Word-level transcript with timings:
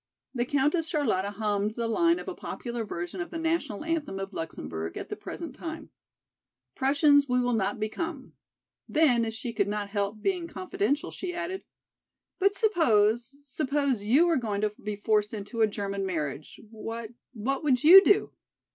The 0.33 0.45
Countess 0.45 0.87
Charlotta 0.87 1.29
hummed 1.29 1.75
the 1.75 1.87
line 1.87 2.17
of 2.17 2.27
a 2.27 2.33
popular 2.33 2.83
version 2.83 3.21
of 3.21 3.29
the 3.29 3.37
national 3.37 3.85
anthem 3.85 4.17
of 4.19 4.33
Luxemburg 4.33 4.97
at 4.97 5.09
the 5.09 5.15
present 5.15 5.53
time. 5.53 5.91
"Prussians 6.73 7.27
will 7.27 7.47
we 7.51 7.53
not 7.53 7.79
become." 7.79 8.33
Then 8.89 9.23
as 9.25 9.35
she 9.35 9.53
could 9.53 9.67
not 9.67 9.89
help 9.91 10.19
being 10.19 10.47
confidential 10.47 11.11
she 11.11 11.35
added: 11.35 11.65
"But 12.39 12.55
suppose, 12.55 13.35
suppose 13.45 14.01
you 14.03 14.25
were 14.25 14.37
going 14.37 14.61
to 14.61 14.73
be 14.81 14.95
forced 14.95 15.35
into 15.35 15.61
a 15.61 15.67
German 15.67 16.03
marriage, 16.03 16.59
what, 16.71 17.11
what 17.33 17.63
would 17.63 17.83
you 17.83 18.03
do? 18.03 18.31